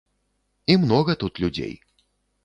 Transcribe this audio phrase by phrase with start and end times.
[0.75, 1.73] І многа тут людзей.